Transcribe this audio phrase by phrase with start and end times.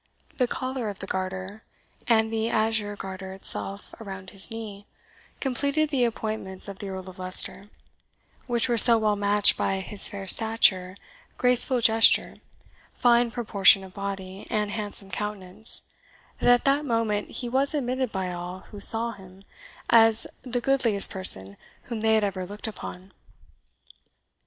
[0.39, 1.61] The collar of the Garter,
[2.07, 4.87] and the azure garter itself around his knee,
[5.39, 7.69] completed the appointments of the Earl of Leicester;
[8.47, 10.95] which were so well matched by his fair stature,
[11.37, 12.37] graceful gesture,
[12.97, 15.83] fine proportion of body, and handsome countenance,
[16.39, 19.43] that at that moment he was admitted by all who saw him
[19.87, 23.11] as the goodliest person whom they had ever looked upon.